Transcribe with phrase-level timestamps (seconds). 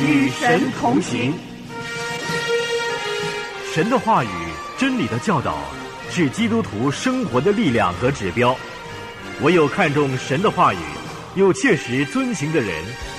[0.00, 1.34] 与神同行。
[3.72, 4.28] 神的话语、
[4.78, 5.58] 真理的教导，
[6.10, 8.56] 是基督徒生活的力量和指标。
[9.42, 10.78] 唯有看重神的话语，
[11.34, 12.74] 又切实遵行的人，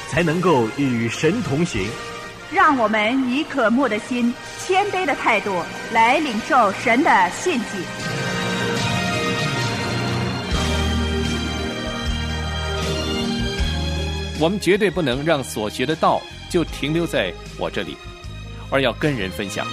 [0.10, 1.88] 才能够与神同行。
[2.52, 4.34] 让我们以渴慕的心、
[4.66, 7.66] 谦卑的态度来领受神的信息。
[14.42, 17.96] 我们绝对不能让所学的道就停留在我这里，
[18.70, 19.66] 而要跟人分享。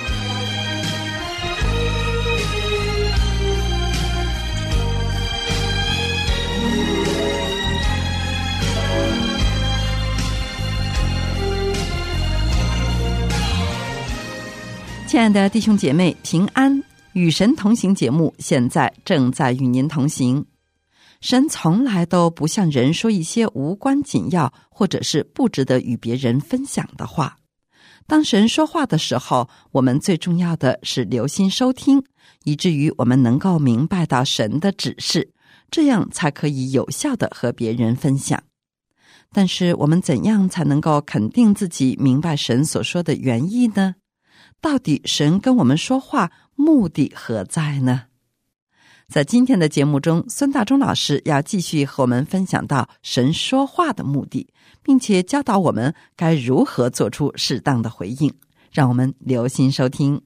[15.07, 16.83] 亲爱的弟兄姐妹，平安！
[17.13, 20.45] 与神同行节目现在正在与您同行。
[21.21, 27.37] 神从来都不向人说一些无关紧要或者是不值得与别人分享的话。
[28.07, 32.05] 当神说话的时候，我们最重要的是留心收听，
[32.45, 35.33] 以至于我们能够明白到神的指示，
[35.71, 38.41] 这样才可以有效的和别人分享。
[39.33, 43.97] 但是，我们怎样才能够肯定自己明白神所说的原意呢？
[44.61, 48.05] 到底神跟我们说话目的何在呢？
[49.09, 54.49] 在今天的节目中，孙大中老师要继续和我们分享到神说话的目的，
[54.83, 58.33] 并且教导我们该如何做出适当的回应。
[58.73, 60.21] 让我们留心收听。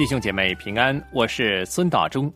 [0.00, 2.32] 弟兄姐妹平安，我是孙大中。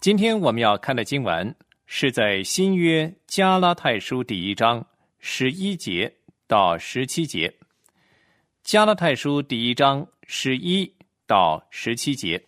[0.00, 4.82] 今天我们要看的经文是在新约加拉太书第一章
[5.18, 6.10] 十一节
[6.46, 7.54] 到十七节。
[8.62, 10.90] 加拉太书第一章十一
[11.26, 12.42] 到十七节，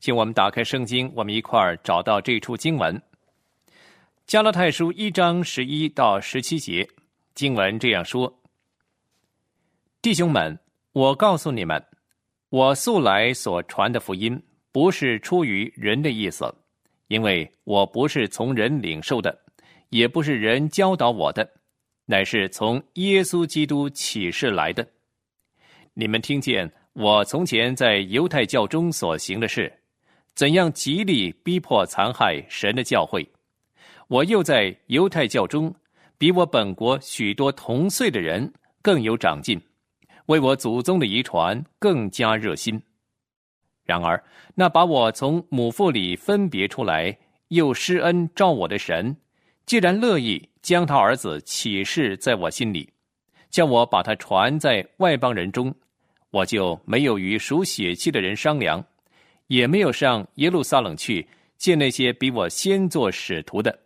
[0.00, 2.98] 请我们打开圣经，我们一块儿找到这处经文。
[4.26, 6.88] 加拉太书一章十一到十七节，
[7.34, 8.40] 经文这样说
[10.00, 10.58] ：“弟兄们，
[10.92, 11.84] 我告诉你们。”
[12.50, 14.42] 我素来所传的福音，
[14.72, 16.50] 不是出于人的意思，
[17.08, 19.38] 因为我不是从人领受的，
[19.90, 21.46] 也不是人教导我的，
[22.06, 24.88] 乃是从耶稣基督启示来的。
[25.92, 29.70] 你们听见我从前在犹太教中所行的事，
[30.34, 33.28] 怎样极力逼迫残害神的教会，
[34.06, 35.74] 我又在犹太教中
[36.16, 38.50] 比我本国许多同岁的人
[38.80, 39.60] 更有长进。
[40.28, 42.80] 为我祖宗的遗传更加热心。
[43.84, 44.22] 然而，
[44.54, 47.18] 那把我从母腹里分别出来，
[47.48, 49.16] 又施恩照我的神，
[49.64, 52.92] 既然乐意将他儿子启示在我心里，
[53.48, 55.74] 叫我把他传在外邦人中，
[56.30, 58.84] 我就没有与属血气的人商量，
[59.46, 63.78] 也没有上耶路撒冷去见那些比我先做使徒的，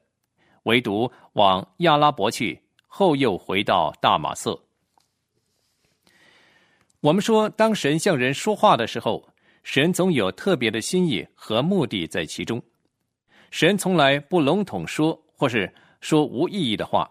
[0.64, 4.60] 唯独往亚拉伯去，后又回到大马色。
[7.03, 9.29] 我们说，当神向人说话的时候，
[9.65, 12.63] 神总有特别的心意和目的在其中。
[13.51, 15.69] 神从来不笼统说，或是
[16.01, 17.11] 说无意义的话，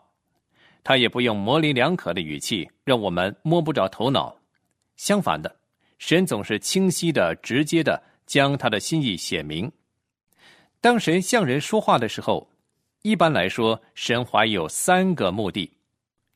[0.81, 4.34] 他也不用模棱两可的语气，让我们摸不着头脑。
[4.96, 5.53] 相反的，
[6.00, 9.69] 神总是清晰的、直接的将他的心意显明。
[10.79, 12.50] 当神向人说话的时候，
[13.02, 15.69] 一般来说，神怀有三个目的，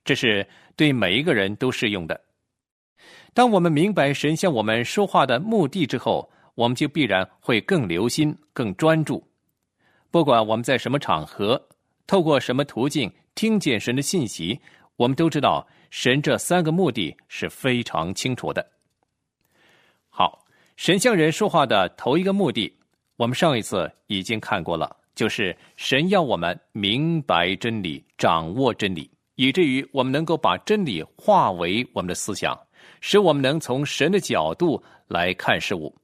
[0.04, 0.46] 这是
[0.76, 2.25] 对每一个人都适用的。
[3.36, 9.22] 当我们明白神向我们说话的目的之后，我们就必然会更留心、更专注。
[10.10, 11.62] 不管我们在什么场合、
[12.08, 14.58] 透过什么途径听见神的信息，
[14.96, 18.66] 我们都知道神这三个目的是非常清楚的。
[20.08, 20.46] 好，
[20.78, 22.74] 神向人说话的头一个目的，
[23.18, 32.58] 我们上一次已经看过了，就是神要我们明白真理、掌握真理，以至于我们能够把真理化为我们的思想。
[33.08, 35.96] 使我们能从神的角度来看事物。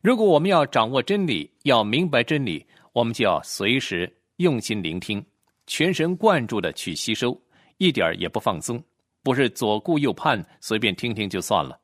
[0.00, 5.20] 如果我们要掌握真理，要明白真理，我们就要随时用心聆听，
[5.66, 7.36] 全神贯注的去吸收，
[7.78, 8.80] 一点也不放松，
[9.24, 11.76] 不是左顾右盼，随便听听就算了。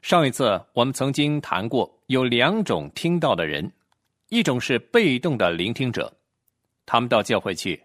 [0.00, 3.70] 上一次我们曾经谈过，有两种听到的人，
[4.30, 6.10] 一种是被动的聆听者，
[6.86, 7.78] 他们到教会去，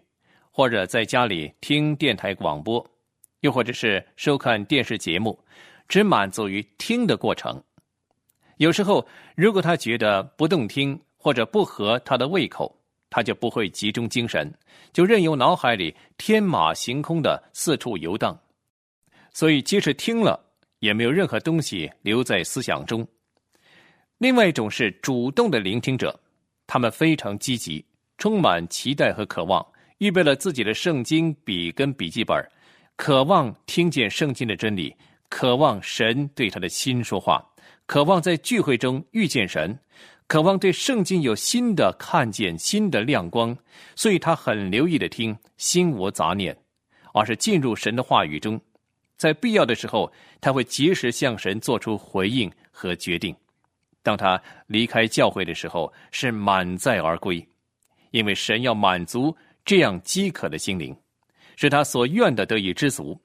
[0.50, 2.89] 或者在家里听电台广播。
[3.40, 5.38] 又或者是收看电视节目，
[5.88, 7.62] 只满足于听的过程。
[8.58, 9.06] 有时候，
[9.36, 12.74] 如果他觉得不动听或者不合他的胃口，
[13.08, 14.52] 他就不会集中精神，
[14.92, 18.38] 就任由脑海里天马行空的四处游荡。
[19.32, 20.38] 所以，即使听了，
[20.80, 23.06] 也没有任何东西留在思想中。
[24.18, 26.18] 另外一种是主动的聆听者，
[26.66, 27.84] 他们非常积极，
[28.18, 29.66] 充满期待和渴望，
[29.98, 32.36] 预备了自己的圣经笔跟笔记本，
[33.00, 34.94] 渴望听见圣经的真理，
[35.30, 37.42] 渴望神对他的心说话，
[37.86, 39.74] 渴望在聚会中遇见神，
[40.26, 43.56] 渴望对圣经有新的看见、新的亮光。
[43.96, 46.54] 所以他很留意的听，心无杂念，
[47.14, 48.60] 而是进入神的话语中。
[49.16, 53.34] 在必要的时候，他会及时向神做出回应和决定。
[54.02, 57.42] 当他离开教会的时候，是满载而归，
[58.10, 60.94] 因为神要满足这样饥渴的心灵，
[61.60, 63.20] 使他所愿的得以知足。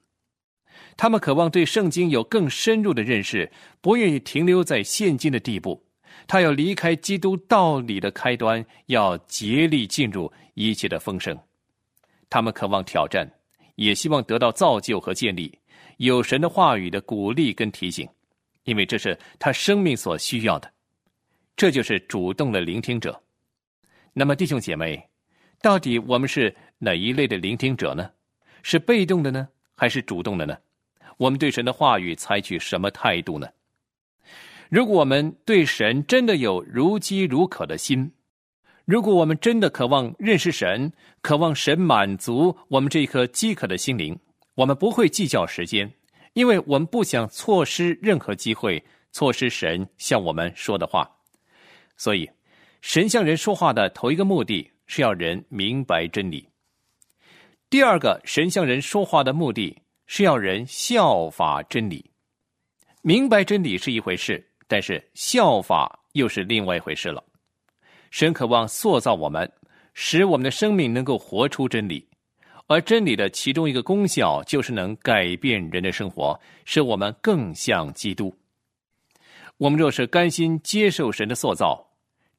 [0.98, 3.50] 他们渴望对圣经有更深入的认识，
[3.80, 5.82] 不愿意停留在现今的地步。
[6.28, 11.38] 他要离开基督道理的开端，要竭力进入一切的丰盛。
[12.30, 13.26] 他们渴望挑战，
[13.76, 15.58] 也希望得到造就和建立。
[15.96, 18.06] 有神的话语的鼓励跟提醒，
[18.66, 20.70] 因为这是他生命所需要的，
[21.56, 23.18] 这就是主动的聆听者。
[24.12, 25.02] 那么，弟兄姐妹，
[25.62, 28.10] 到底我们是哪一类的聆听者呢？
[28.68, 30.58] 是被动的呢，还是主动的呢？
[31.18, 33.48] 我们对神的话语采取什么态度呢？
[34.70, 38.12] 如果我们对神真的有如饥如渴的心，
[38.86, 40.92] 如果我们真的渴望认识神，
[41.22, 44.18] 渴望神满足我们这一颗饥渴的心灵。
[44.56, 45.94] 我们不会计较时间，
[46.34, 51.08] 因为我们不想错失任何机会，错失神向我们说的话。
[51.98, 52.28] 所以，
[52.82, 56.50] 神向人说话的头一个目的是要人明白真理；
[57.75, 59.77] 第二个，神向人说话的目的
[60.07, 62.10] 是要人效法真理。
[63.01, 67.22] 明白真理是一回事，但是效法又是另外一回事了。
[68.12, 69.51] 神渴望塑造我们，
[69.94, 72.07] 使我们的生命能够活出真理。
[72.68, 78.33] 而真理的其中一个功效，就是能改变人的生活，使我们更像基督。
[79.57, 81.86] 我们若是甘心接受神的塑造，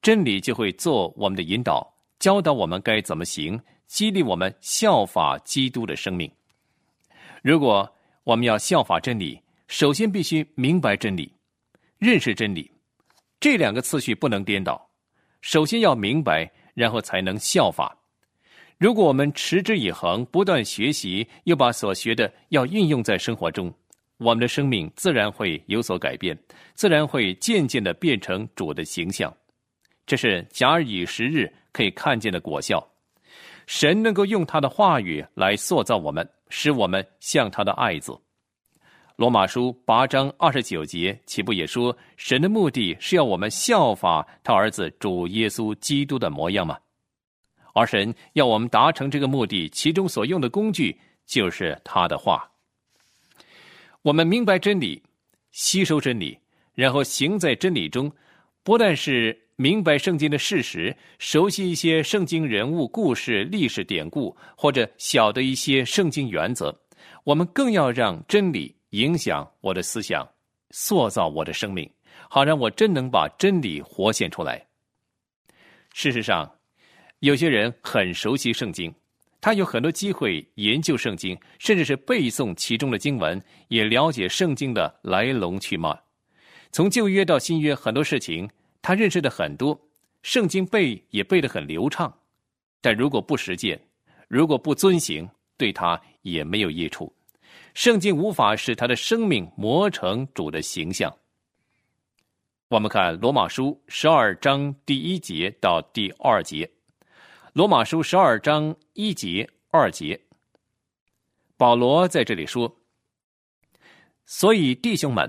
[0.00, 6.30] 真理就会做我们的引导，教导我们该怎么行，激励我们效法基督的生命。
[7.42, 7.88] 如果
[8.24, 11.32] 我们要效法真理，首先必须明白真理，
[11.98, 12.70] 认识真理，
[13.38, 14.88] 这两个次序不能颠倒。
[15.40, 17.96] 首先要明白，然后才能效法。
[18.78, 23.72] 如果我们持之以恒，不断学习，又把所学的要运用在生活中，
[24.18, 26.36] 我们的生命自然会有所改变，
[26.74, 29.32] 自然会渐渐的变成主的形象。
[30.04, 32.86] 这是假以时日可以看见的果效。
[33.66, 38.16] 神能够用他的话语来塑造我们，使我们像他的爱子。
[39.16, 46.78] 罗马书八章二十九节岂不也说，神的目的是要我们效法他儿子主耶稣基督的模样吗？
[47.72, 52.50] 而神要我们达成这个目的，其中所用的工具就是他的话。
[54.02, 55.02] 我们明白真理，
[55.50, 56.38] 吸收真理，
[56.74, 58.12] 然后行在真理中，
[58.62, 66.78] 不但是明白圣经的事实，熟悉一些圣经人物、故事、历史典故，或者晓得一些圣经原则，
[67.24, 70.28] 我们更要让真理影响我的思想，
[70.70, 71.90] 塑造我的生命，
[72.28, 74.64] 好让我真能把真理活现出来。
[75.92, 76.50] 事实上。
[77.20, 78.94] 有些人很熟悉圣经，
[79.40, 85.98] 他有很多机会研究圣经，甚至是背诵其中的经文，也了解圣经的来龙去脉。
[86.72, 88.46] 从旧约到新约，很多事情
[88.86, 89.76] 他认识的很多，
[90.22, 92.16] 圣经背也背得很流畅。
[92.80, 93.76] 但如果不实践，
[94.28, 97.12] 如果不遵行，对他也没有益处。
[97.74, 101.12] 圣经无法使他的生命磨成主的形象。
[102.68, 106.70] 我们看罗马书十二章第一节到第二节。
[107.54, 110.20] 罗马书十二章一节二节，
[111.56, 112.72] 保罗在这里说
[114.26, 115.28] ：“所以弟兄们，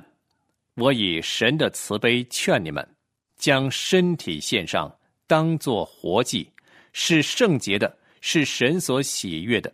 [0.76, 2.88] 我以神的慈悲劝你们，
[3.38, 4.94] 将身体献上，
[5.26, 6.52] 当作活祭，
[6.94, 9.74] 是圣洁的，是神所喜悦的。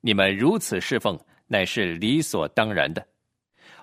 [0.00, 3.06] 你们如此侍奉，乃是理所当然的。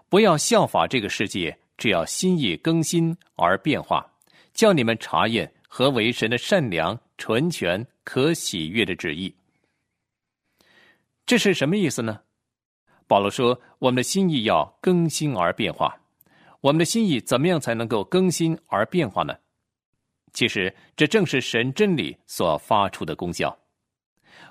[0.09, 4.09] 不要效法这个世界，只要心意更新而变化，
[4.53, 9.35] 叫你们查验何为神的善良、纯全。”可喜悦的旨意，
[11.25, 12.21] 这是什么意思呢？
[13.05, 15.99] 保罗说：“我们的心意要更新而变化。
[16.67, 19.33] 我们的心意怎么样才能够更新而变化呢？
[20.33, 23.57] 其实，这正是神真理所发出的功效。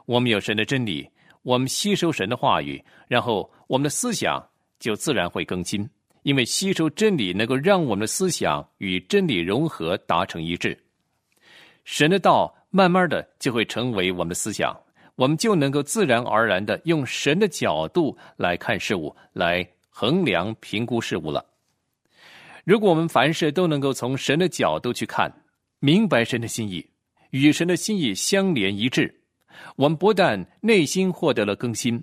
[0.07, 1.07] 我们有神的真理，
[1.43, 4.43] 我们吸收神的话语，然后我们的思想
[4.79, 5.87] 就自然会更新，
[6.23, 10.75] 因为吸收真理能够让我们的思想与真理融合，达成一致。
[11.85, 14.79] 神的道。”慢慢的就会成为我们的思想，
[15.15, 21.43] 我们就能够自然而然的用神的角度来看事物，来衡量评估事物了。
[22.67, 25.33] 如果我们凡事都能够从神的角度去看，
[25.79, 26.85] 明白神的心意，
[27.31, 29.23] 与神的心意相连一致，
[29.77, 32.03] 我们不但内心获得了更新，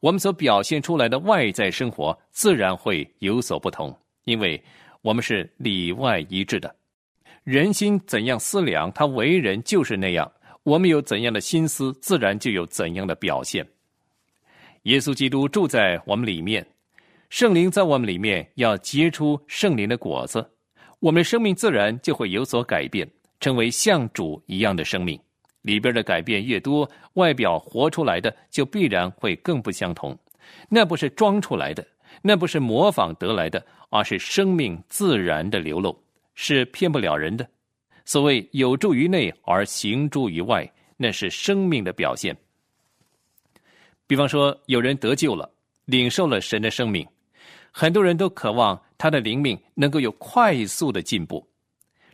[0.00, 4.62] 我们所表现出来的外在生活自然会有所不同，因为
[5.00, 6.76] 我们是里外一致的。
[7.42, 10.30] 人心怎样思量，他为人就是那样。
[10.64, 13.66] 我们有怎样的心思，自然就有怎样的表现。
[14.82, 16.66] 耶稣基督住在我们里面，
[17.30, 20.46] 圣灵在我们里面要结出圣灵的果子，
[21.00, 23.08] 我们生命自然就会有所改变，
[23.40, 25.18] 成为像主一样的生命。
[25.62, 30.16] 里边的改变越多，外表活出来的就必然会更不相同。
[30.68, 31.86] 那不是装出来的，
[32.22, 35.98] 那不是模仿得来的，而是生命自然的流露。
[36.36, 37.48] 是骗不了人的。
[38.04, 42.36] 所谓有助于内而行诸于外，那是生命的表现。
[44.06, 45.50] 比方说，有人得救了，
[45.86, 47.06] 领受了神的生命，
[47.76, 51.44] 很多人都渴望他的灵命能够有快速的进步。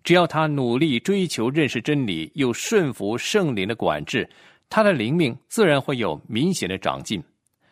[0.03, 4.27] 只要他努力追求认识真理，又顺服圣灵的管制，
[4.71, 7.23] 他的灵命自然会有明显的长进。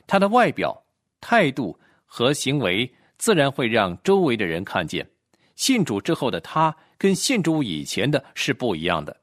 [0.07, 0.85] 他的外表、
[1.19, 5.09] 态度和行为，自然会让周围的人看见。
[5.57, 9.17] 信主之后的他，跟信主以前的是不一样的。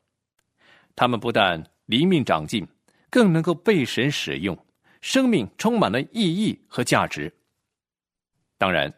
[0.96, 2.68] 他们不但灵命长进，
[3.12, 4.58] 更能够被神使用，
[5.02, 7.32] 生命充满了意义和价值。
[8.58, 8.94] 当然，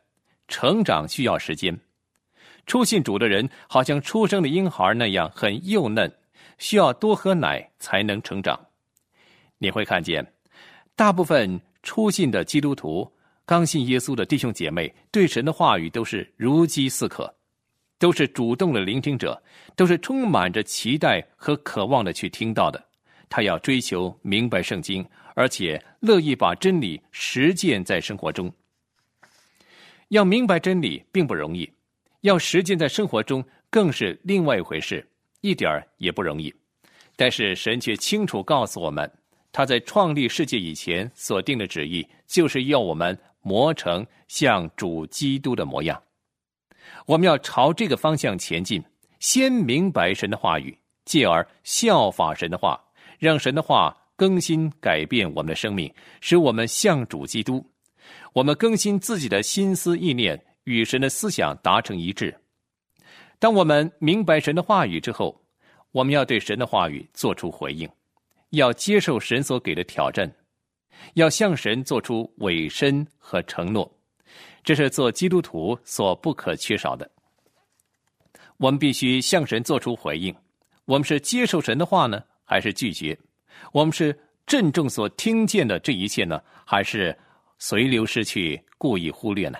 [0.47, 1.77] 成长需要时间。
[2.65, 6.11] 初信主的人，好像出生的婴孩那样很幼嫩，
[6.57, 8.59] 需要多喝奶才能成长。
[9.57, 10.25] 你会看见，
[10.95, 13.11] 大部分初信的基督徒。
[13.45, 17.33] 刚信耶稣的弟兄姐妹，对神的话语都是如饥似渴，
[17.97, 19.41] 都是主动的聆听者，
[19.73, 22.83] 都是充满着期待和渴望的去听到的。
[23.29, 28.51] 他要追求明白圣经，而且乐意把真理实践在生活中。
[30.09, 31.71] 要明白真理并不容易，
[32.21, 35.07] 要实践在生活中更是另外一回事，
[35.41, 36.53] 一点儿也不容易。
[37.15, 39.11] 但是神却清楚告诉我们，
[39.51, 43.17] 他在创立世界以前所定的旨意，就是要我们。
[43.43, 46.03] 磨成像主基督的模样，
[47.05, 48.83] 我们要朝这个方向前进。
[49.21, 52.77] 先明白神的话语，继而效法神的话，
[53.17, 57.65] 让神的话更新改变我们的生命，使我们像主基督。
[58.33, 62.35] 我们更新自己的心思意念，与神的思想达成一致。
[63.39, 65.41] 当我们明白神的话语之后，
[65.91, 67.89] 我们要对神的话语做出回应，
[68.51, 70.31] 要接受神所给的挑战。
[71.13, 73.89] 要向神做出委身和承诺，
[74.63, 77.09] 这是做基督徒所不可缺少的。
[78.57, 80.35] 我们必须向神做出回应：
[80.85, 83.17] 我们是接受神的话呢，还是拒绝？
[83.71, 84.17] 我们是
[84.47, 87.15] 郑重所听见的这一切呢，还是
[87.59, 89.57] 随流失去、故意忽略呢？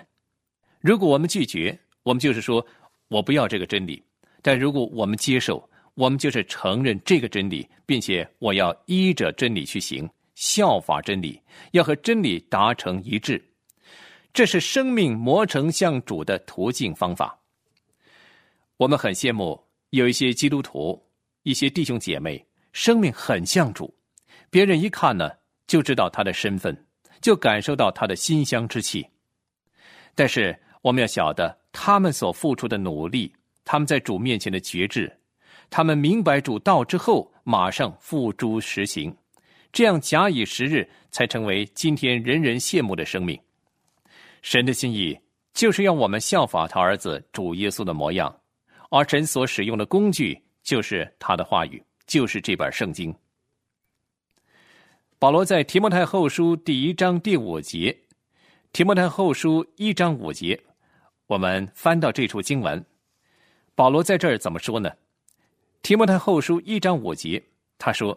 [0.80, 2.64] 如果我们拒绝，我们就是说
[3.08, 4.02] 我不要这个真理；
[4.42, 10.08] 但如果我们接受，我们就是承认这个真理，并且我要依着真理去行。
[10.36, 13.44] 效法真理，要和真理达成一致，
[14.32, 17.36] 这是生命磨成像主的途径方法。
[18.76, 21.04] 我们很羡慕有一些基督徒、
[21.42, 23.92] 一些弟兄姐妹，生命很像主，
[24.48, 25.28] 别人一看呢，
[25.66, 26.86] 就知道他的身份，
[27.20, 29.06] 就感受到他的馨香之气。
[30.14, 33.32] 但是我们要晓得，他们所付出的努力，
[33.64, 35.12] 他们在主面前的觉志，
[35.70, 39.14] 他们明白主道之后，马上付诸实行。
[39.70, 43.38] 这样假以时日，才成为今天人人羡慕的生命。
[44.40, 45.18] 神的心意
[45.52, 48.34] 就是要我们效法他儿子主耶稣的模样，
[48.90, 53.14] 而神所使用的工具就是他的话语，就是这本圣经。
[55.20, 57.96] 保罗在提摩太后书第一章第五节，
[58.72, 60.60] 提摩太后书一章五节，
[61.26, 62.84] 我们翻到这处经文，
[63.74, 64.88] 保罗在这儿怎么说呢？
[65.82, 67.42] 提摩太后书一章五节，
[67.78, 68.16] 他说。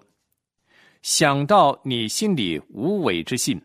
[1.01, 3.60] 想到你心里无伪之信，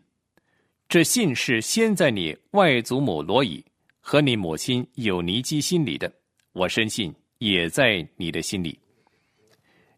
[0.88, 3.62] 这信是先在你外祖母罗以
[4.00, 6.10] 和你母亲有尼基心里的，
[6.54, 8.80] 我深信也在你的心里。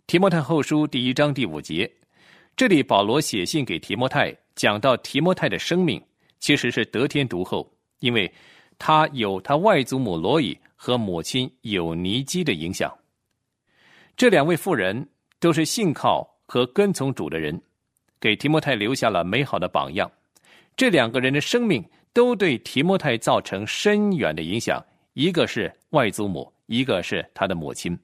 [0.08, 1.88] 提摩太后书第一章第五节，
[2.58, 6.02] 这里保罗写信给提摩太，讲到提摩太的生命
[6.40, 8.28] 其实是得天独厚，因为
[8.80, 12.92] 他有他外祖母罗以和母亲有尼基的影响。
[14.16, 16.28] 这两位妇人都是信靠。
[16.50, 17.60] 和跟从主的人，
[18.18, 20.10] 给提摩太留下了美好的榜样。
[20.78, 21.84] 这两个人的生命
[22.14, 24.82] 都对提摩太造成深远的影响。
[25.12, 27.96] 一个是外祖母，一个是他的母亲。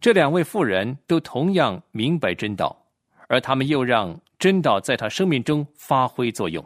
[0.00, 2.85] 这两位妇人都同样明白真道，
[3.28, 6.64] 而他们又让真道在他生命中发挥作用。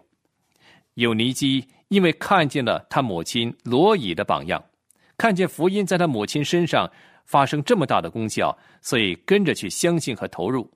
[0.94, 4.62] 有尼基因为看见了他母亲罗伊的榜样，
[5.16, 6.90] 看见福音在他母亲身上
[7.24, 10.70] 发生这么大的功效，所以跟着去相信和投入。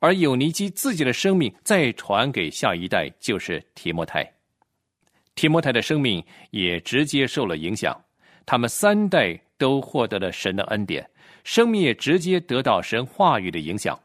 [0.00, 4.24] 而有尼基自己的生命再传给下一代，就是提摩太。
[5.34, 7.98] 提摩太的生命也直接受了影响，
[8.44, 11.08] 他们三代都获得了神的恩典，
[11.42, 13.98] 生命也直接得到神话语的影响。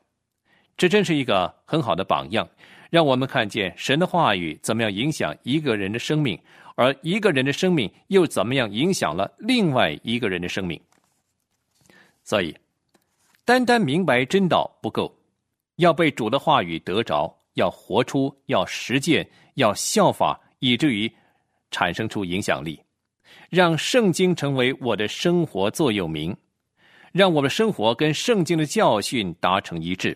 [0.76, 2.48] 这真是一个很好的榜样，
[2.90, 6.40] 让我们看见神的话语怎么样影响一个人的生命，
[6.76, 10.80] 而一个人的生命又怎么样影响了另外一个人的生命。
[12.24, 12.56] 所以，
[13.46, 15.14] 单单明白真道不够。
[15.78, 21.12] 要被主的话语得着，要活出，要实践，要效法，以至于
[21.72, 22.80] 产生出影响力，
[23.50, 26.36] 让圣经成为我的生活座右铭，
[27.12, 30.16] 让我们生活跟圣经的教训达成一致。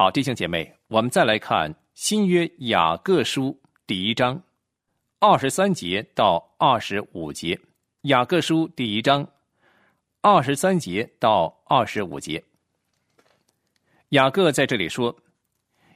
[0.00, 4.40] 好，弟兄姐妹，我们再来看新约雅各书第一章
[5.18, 7.58] 二十三节到二十五节。
[8.02, 9.28] 雅各书第一章
[10.20, 12.40] 二十三节到二十五节。
[14.10, 15.12] 雅各在这里说：“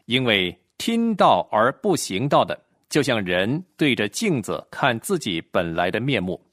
[0.06, 6.44] 因为听到而不行道的，就像人对着镜子看自己本来的面目，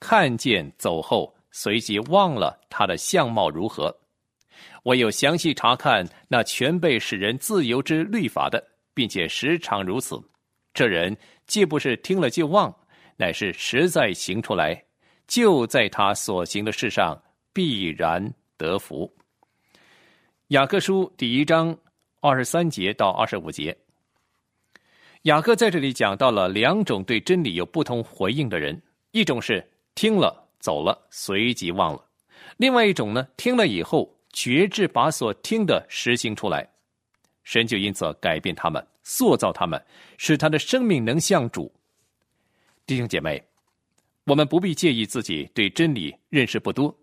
[0.00, 3.96] 看见走后，随即忘了他的相貌如何。
[4.86, 8.64] 唯有详细查看那全被使人自由之律法的，
[8.94, 10.16] 并且时常如此，
[10.72, 11.16] 这人
[11.48, 12.72] 既不是听了就忘，
[13.16, 14.80] 乃是实在行出来，
[15.26, 17.20] 就在他所行的事上
[17.52, 19.12] 必然得福。”
[20.48, 21.76] 雅各书第一章
[22.20, 23.76] 二十三节到二十五节，
[25.22, 32.00] 雅各在这里讲到了两种对真理有不同回应的人：一种是听了走了，随即忘了；
[32.56, 36.68] 另外一种呢，听了以后觉志把所听的实行出来，
[37.42, 39.82] 神就因此改变他们，塑造他们，
[40.18, 41.72] 使他的生命能像主。
[42.84, 43.42] 弟兄姐妹，
[44.26, 46.94] 我们不必介意自己对真理认识不多，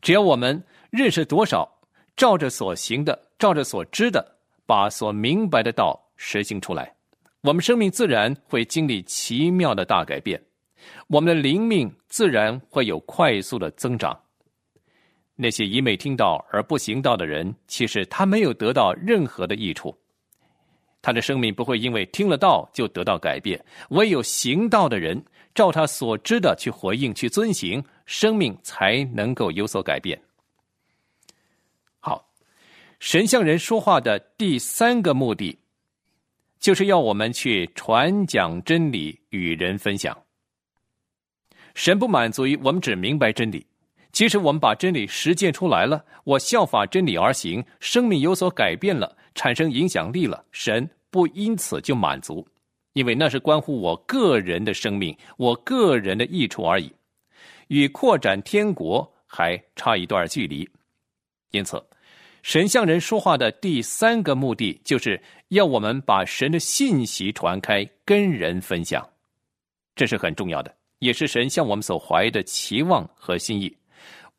[0.00, 1.70] 只要我们认识多少。
[2.16, 6.94] 照着所行的，照着所知的，把所明白的道实行出来，
[7.42, 10.42] 我们生命自然会经历奇妙的大改变，
[11.08, 14.18] 我们的灵命自然会有快速的增长。
[15.42, 19.96] 那些一昧听到而不行道的人，其实他没有得到任何的益处，
[21.00, 23.58] 他的生命不会因为听了道就得到改变。
[23.88, 25.24] 唯有行道的人，
[25.54, 30.20] 照他所知的去回应、去遵行，生命才能够有所改变。
[32.00, 32.30] 好
[32.98, 35.58] 神向人说话的第三个目的，
[36.58, 40.14] 就是要我们去传讲真理，与人分享。
[41.74, 43.64] 神不满足于我们只明白真理，
[44.20, 52.46] 即使我们把真理实践出来了，我效法真理而行，生命有所改变了，产生影响力了，神不因此就满足，
[52.92, 56.92] 因为那是关乎我个人的生命，我个人的益处而已，
[57.68, 60.68] 与扩展天国还差一段距离，
[61.52, 61.82] 因此。
[62.42, 69.02] 神向人说话的第三个目的，就是要我们把神的信息传开，跟人分享。
[69.94, 73.74] 这是很重要的，也是神向我们所怀的期望和心意。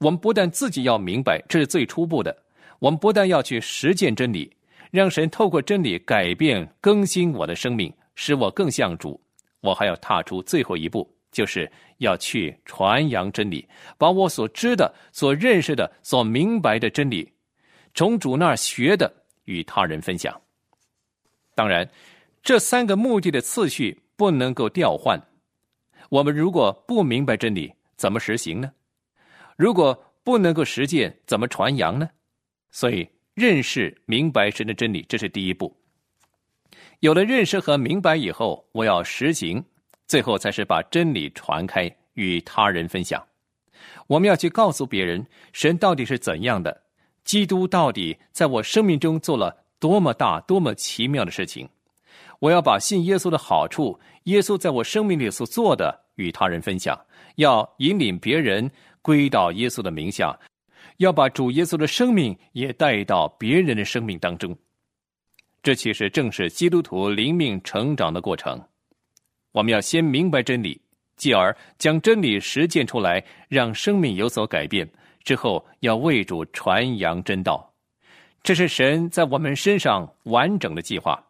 [0.02, 2.36] 我们不但自己要明白，这是最初步的；
[2.80, 4.52] 我们不但要去实践真理，
[4.90, 9.22] 让神透过真理改变、更新我的生命，使我更像主。
[9.60, 13.64] 我还要踏出最后一步，就是要去传扬真理，
[13.96, 17.32] 把我所知的、所认识的、所明白的真理。
[17.94, 19.14] 从主那儿学的，
[19.46, 20.36] 与他人分享。
[21.54, 21.88] 当然，
[22.42, 25.22] 这三个目的的次序不能够调换。
[26.10, 28.72] 我们如果不明白真理，怎么实行呢？
[29.62, 32.10] 如果不能够实践，怎么传扬呢？
[32.71, 35.78] 所以，认识明白神的真理，这是第一步。
[37.02, 39.63] 有了认识和明白以后，我要实行，
[40.08, 43.24] 最后才是把真理传开，与他人分享。
[44.08, 46.82] 我们要去告诉别人，神到底是怎样的。
[47.24, 51.69] 基督到底在我生命中做了多么大、多么奇妙的事情？
[52.39, 57.00] 我要把信耶稣的好处，耶稣在我生命里所做的与他人分享，
[57.36, 58.71] 要引领别人
[59.02, 60.38] 归到耶稣的名下，
[60.98, 64.56] 要把主耶稣的生命也带到别人的生命当中。
[65.64, 68.60] 这其实正是基督徒灵命成长的过程。
[69.52, 70.82] 我们要先明白真理，
[71.16, 74.90] 继而将真理实践出来，让生命有所改变。
[75.24, 77.72] 之后要为主传扬真道，
[78.42, 81.24] 这是神在我们身上完整的计划，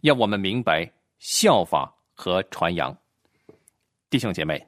[0.00, 2.96] 要我们明白效法和传扬。
[4.10, 4.66] 弟兄姐妹，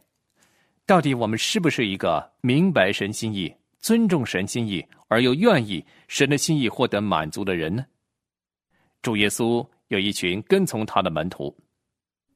[0.86, 7.86] 到底我们是不是一个明白神心意、尊重神心意而又愿意神的心意获得满足的人呢？
[9.00, 11.56] 主耶稣有一群跟从他的门徒，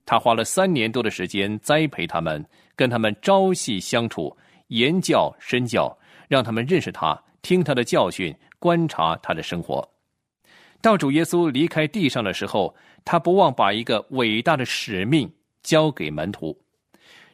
[0.06, 2.42] 他花了三年多的时间栽培他们，
[2.74, 4.34] 跟他们朝夕相处，
[4.68, 5.94] 言教身教，
[6.26, 9.86] 让他们认识他，听他的教训，观察他的生活。
[10.80, 15.30] 到主耶稣离开地上的时候，他不忘把一个伟大的使命
[15.62, 16.58] 交给门徒。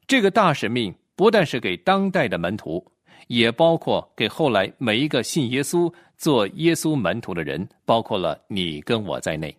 [0.07, 2.85] 这个大使命不但是给当代的门徒，
[3.29, 9.57] 也包括给后来每一个信耶稣、做耶稣门徒的人，包括了你跟我在内。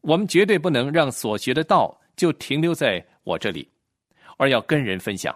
[0.00, 3.68] 我们绝对不能让所学的道就停留在我这里，
[4.36, 5.34] 而要跟人分享。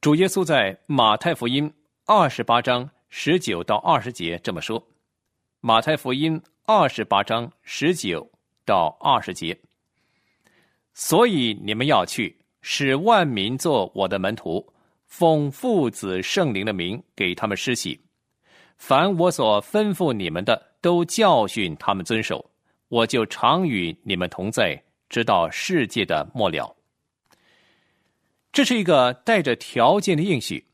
[0.00, 1.72] 主耶稣在马太福音
[2.06, 4.82] 二十八章十九到二十节这么说：
[5.60, 6.40] 马太福音。
[6.64, 8.30] 二十八章十九
[8.64, 9.58] 到二十节，
[10.94, 14.66] 所以你们要去，使万民做我的门徒，
[15.06, 18.00] 奉父子圣灵的名给他们施洗。
[18.78, 22.44] 凡我所吩咐你们的，都教训他们遵守。
[22.88, 26.74] 我就常与你们同在，直到世界的末了。
[28.52, 30.64] 这是一个带着条件的应许，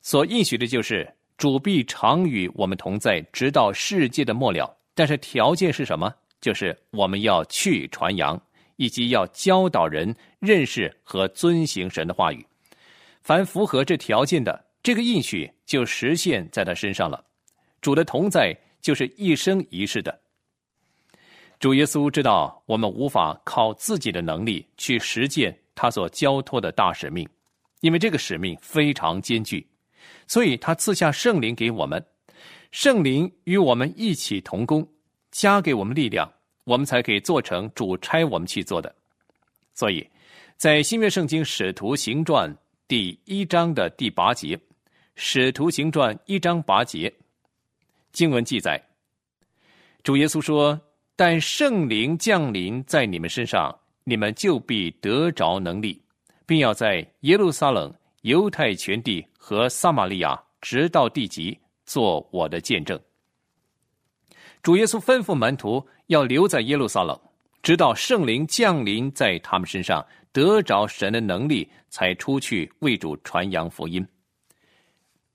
[0.00, 4.74] 所应许的就是主必常与我们同在，直到世界的末了。
[4.94, 6.12] 但是条件是什么？
[6.40, 8.40] 就是我们要去传扬，
[8.80, 12.42] 以及要教导人认识和遵行神的话语。
[13.20, 17.22] 凡符合这条件的，这个应许就实现在他身上了。
[17.82, 20.18] 主的同在就是一生一世的。
[21.58, 27.28] 主耶稣知道我们无法靠自己的能力去实践他所交托的大使命，
[27.82, 29.66] 因为这个使命非常艰巨，
[30.26, 32.02] 所以他赐下圣灵给我们。
[32.72, 34.88] 圣灵与我们一起同工，
[35.30, 36.32] 加给我们力量，
[36.70, 38.94] 我们才可以做成主差我们去做的。
[39.74, 40.08] 所以，
[40.56, 42.56] 在新约圣经使徒行传
[42.86, 44.56] 第一章的第八节，
[45.16, 47.12] 使徒行传一章八节
[48.12, 48.80] 经文记载，
[50.04, 50.80] 主耶稣说
[51.16, 56.00] ：“但圣灵降临在你们身上，你们就必得着能力，
[56.46, 62.96] 并要在耶路撒冷、犹太全地和撒玛利亚，直到地极。”做我的见证。
[64.62, 67.18] 主耶稣吩咐门徒要留在耶路撒冷，
[67.62, 74.06] 直到圣灵降临在他们身上，得着神的能力，才出去为主传扬福音。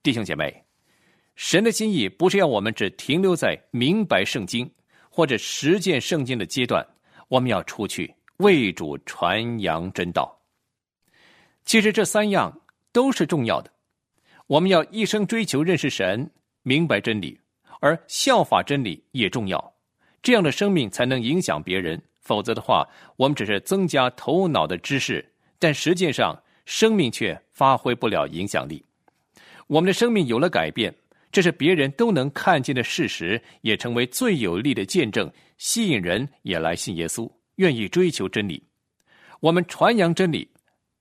[0.03, 0.63] 弟兄姐妹，
[1.35, 4.69] 神的心意不是要我们只停留在明白圣经
[5.09, 6.85] 或者实践圣经的阶段，
[7.27, 10.39] 我们要出去为主传扬真道。
[11.65, 12.61] 其实这三样
[12.91, 13.71] 都是重要的，
[14.45, 16.29] 我们要一生追求认识神。
[16.61, 17.39] 明白真理，
[17.79, 19.73] 而效法真理也重要，
[20.21, 22.01] 这样的生命才能影响别人。
[22.19, 25.23] 否则的话，我们只是增加头脑的知识，
[25.59, 26.35] 但实际上
[26.65, 28.83] 生命却发挥不了影响力。
[29.67, 30.93] 我们的生命有了改变，
[31.31, 38.63] 这是别人都能看见的事实，也成为最有力的见证，吸引人也来信耶稣，愿意追求真理。
[39.39, 40.49] 我们传扬真理，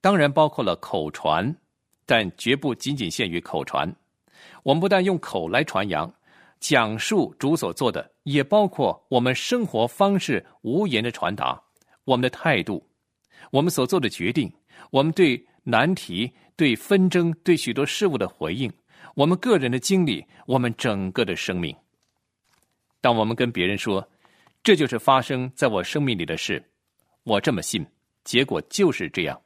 [0.03, 1.57] 当然包括了口传，
[2.05, 3.91] 但绝不仅仅限于口传。
[4.63, 6.13] 我们不但用口来传扬、
[6.65, 11.63] 讲述主所做的，也包括我们生活方式无言的传达，
[12.05, 12.83] 我们的态度，
[13.51, 14.51] 我们所做的决定，
[14.91, 18.73] 我们对难题、对纷争、对许多事物的回应，
[19.15, 21.77] 我们个人的经历，我们整个的生命。
[23.03, 24.09] 当我们跟别人说，
[24.63, 26.65] 这就是发生在我生命里的事，
[27.25, 27.87] 我这么信，
[28.25, 29.39] 结果就是这样。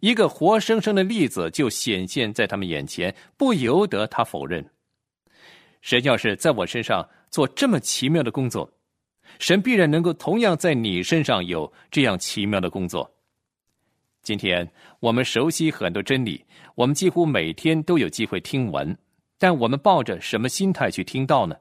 [0.00, 4.66] 一个活生生的例子就显现在他们眼前，不由得他否认：
[5.84, 8.72] 神要是在我身上做这么奇妙的工作，
[9.38, 13.14] 神必然能够同样在你身上有这样奇妙的工作。
[14.22, 14.66] 今天
[14.98, 16.42] 我们熟悉很多真理，
[16.74, 18.96] 我们几乎每天都有机会听闻，
[19.38, 21.54] 但我们抱着什么心态去听到呢？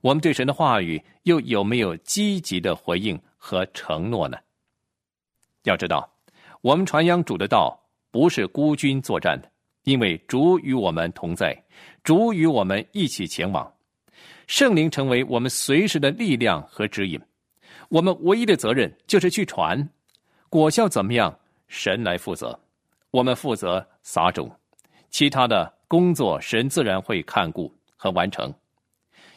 [0.00, 4.36] 我们对神的话语又有没有积极的回应和承诺呢？
[5.62, 6.12] 要知道。
[6.62, 9.48] 我们传扬主的道，不是孤军作战的，
[9.84, 11.56] 因为主与我们同在，
[12.04, 13.72] 主与我们一起前往，
[14.46, 17.20] 圣灵成为我们随时的力量和指引。
[17.88, 19.88] 我们唯一的责任就是去传，
[20.48, 21.36] 果效怎么样，
[21.68, 22.58] 神来负责，
[23.10, 24.50] 我们负责撒种，
[25.10, 28.52] 其他的工作神自然会看顾和完成。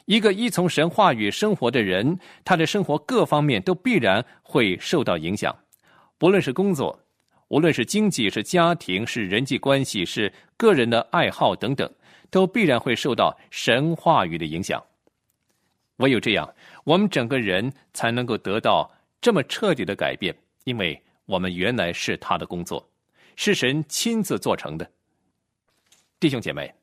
[0.05, 5.53] 一个依从神话语生活的人，他的生活各方面都必然会受到影响，
[6.19, 6.97] 不论是工作。
[7.49, 11.89] 无论是经济、是家庭、是人际关系、是个人的爱好等等，
[12.29, 14.84] 都必然会受到神话语的影响。
[15.97, 16.53] 唯有这样，
[16.84, 22.89] 我们整个人才能够得到这么彻底的改变，因为我们原来是他的工作，
[23.36, 24.91] 是神亲自做成的。
[26.19, 26.73] 弟兄姐妹，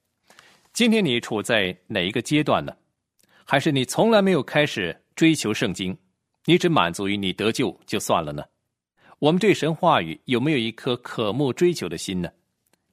[0.72, 2.75] 今天你处在哪一个阶段呢？
[3.44, 5.96] 还是你从来没有开始追求圣经，
[6.44, 8.44] 你只满足于你得救就算了呢？
[9.23, 12.29] 我们对神话语有没有一颗渴慕追求的心呢？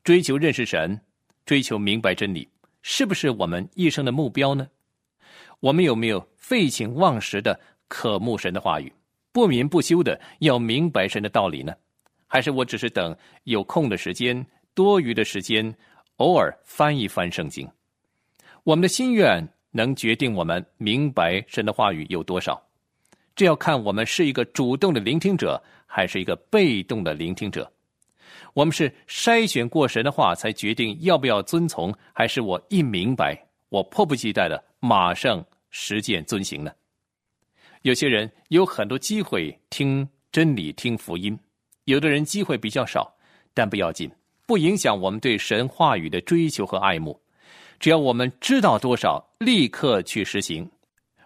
[0.04, 1.02] 追求认识神，
[1.44, 2.48] 追求明白真理，
[2.84, 4.68] 是不是我们一生的目标呢？
[5.60, 8.94] 我们有没有废寝忘食的渴慕神的话语，
[9.32, 11.74] 不眠不休的要明白神的道理呢？
[12.28, 15.76] 还是我只是等有空的时间、多余的时间，
[16.18, 17.68] 偶尔翻一翻圣经？
[18.63, 22.63] 我们的心愿能决定我们明白神的话语有多少。
[23.36, 25.60] 这要看我们是一个主动的聆听者，
[25.91, 27.69] 还是一个被动的聆听者。
[28.54, 33.36] 我们是筛选过神的话才决定要不要遵从，还是我一明白，
[33.69, 36.71] 我迫不及待的马上实践遵行呢？
[37.82, 41.38] 有些人有很多机会听真理、听福音。
[41.86, 43.12] 有的人机会比较少，
[43.54, 44.12] 但不要紧，
[44.45, 47.19] 不影响我们对神话语的追求和爱慕。
[47.80, 50.69] 只要我们知道多少，立刻去实行，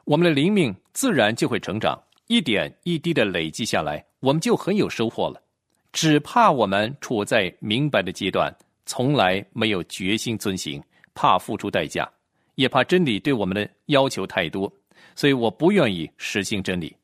[0.05, 5.43] 我们的灵命自然就会成长，一点一滴的累积下来，我们就很有收获了。
[5.91, 8.49] 只怕我们处在明白的阶段，
[8.85, 10.81] 从来没有决心遵行，
[11.13, 12.09] 怕付出代价，
[12.55, 14.71] 也怕真理对我们的要求太多，
[15.13, 16.95] 所以我不愿意实行真理。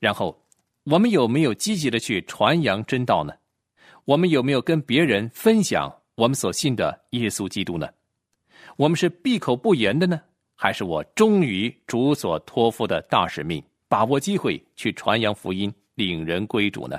[0.00, 0.36] 然后。
[0.84, 3.32] 我们有没有积极的去传扬真道呢？
[4.04, 7.88] 我们有没有跟别人分享我们所信的耶稣基督呢？
[8.74, 10.20] 我们是闭口不言的呢，
[10.56, 16.98] 还是我忠于主所托付的大使命，把握机会去传扬福音，领人归主呢？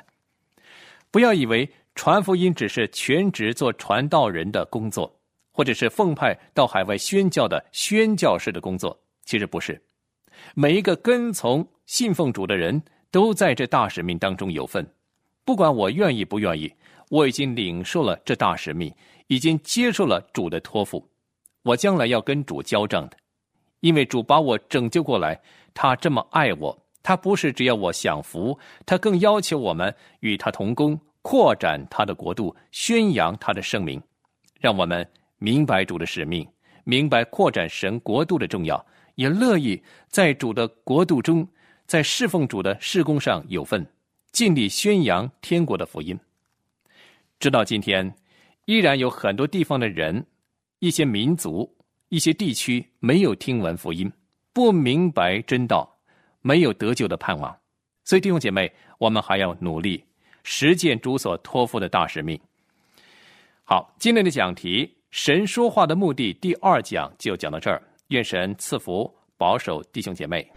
[1.12, 5.14] 不要以为传福音只是全职做传道人的工作，
[5.52, 9.82] 或者是奉派到海外宣教的宣教士的工作，其实不是。
[10.56, 12.82] 每一个跟从信奉主的人。
[13.14, 14.84] 都在这大使命当中有份，
[15.46, 16.74] 不管我愿意不愿意，
[17.10, 18.92] 我已经领受了这大使命，
[19.28, 21.08] 已经接受了主的托付，
[21.62, 23.18] 我将来要跟主交账的，
[23.82, 25.40] 因为主把我拯救过来，
[25.76, 34.02] 他这么爱我，他不是只要我享福，他更要求我们与他同工，扩展他的国度，宣扬他的圣名，
[34.60, 36.48] 让我们明白主的使命，
[36.86, 38.84] 明白扩展神国度的重要，
[39.16, 41.48] 也乐意在主的国度中。
[41.86, 43.86] 在侍奉主的事工上有份，
[44.32, 46.18] 尽力宣扬天国的福音。
[47.40, 48.16] 直到今天，
[48.66, 50.26] 依然有很多地方的人、
[50.80, 51.70] 一些民族、
[52.08, 54.10] 一些地区没有听闻福音，
[54.54, 55.93] 不明白真道，
[56.44, 57.58] 没有得救的盼望。
[58.06, 60.06] 所以弟兄姐妹，我们还要努力
[60.44, 62.40] 实践主所托付的大使命。
[63.64, 67.82] 好，今天的讲题《神说话的目的》第二讲就讲到这儿。
[68.10, 70.48] 愿神赐福保守弟兄姐妹。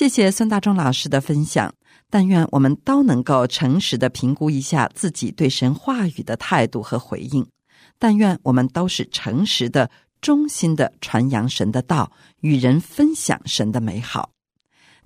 [0.00, 1.74] 谢谢孙大中老师的分享。
[2.08, 7.46] 但愿我们都能够诚实的评估一下自己对神话语的态度和回应。
[7.98, 9.90] 但愿我们都是诚实的、
[10.22, 12.10] 忠心的传扬神的道，
[12.40, 14.30] 与人分享神的美好。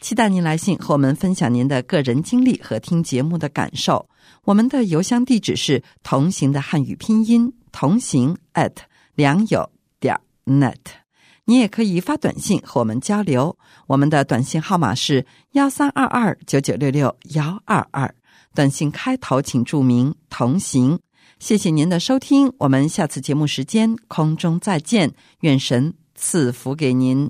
[0.00, 4.08] 期待您来信和我们分享您的个人经历和听节目的感受。
[4.44, 8.76] 我们的邮箱地址是同行的汉语拼音同行 at
[9.16, 11.03] 良友点 net。
[11.46, 18.14] 你也可以发短信和我们交流，我们的短信号码是幺三二二九九六六幺二二，
[18.54, 20.98] 短信开头请注明“同行”。
[21.38, 27.28] 谢谢您的收听，我们下次节目时间空中再见，愿神赐福给您。